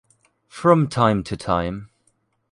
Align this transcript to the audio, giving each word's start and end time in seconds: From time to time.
From 0.47 0.87
time 0.87 1.23
to 1.25 1.37
time. 1.37 1.91